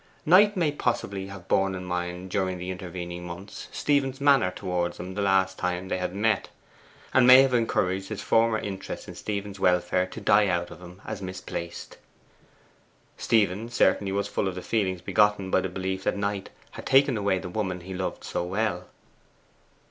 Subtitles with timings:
[0.25, 5.13] Knight may possibly have borne in mind during the intervening months Stephen's manner towards him
[5.13, 6.49] the last time they had met,
[7.13, 11.03] and may have encouraged his former interest in Stephen's welfare to die out of him
[11.05, 11.99] as misplaced.
[13.15, 17.15] Stephen certainly was full of the feelings begotten by the belief that Knight had taken
[17.15, 18.87] away the woman he loved so well.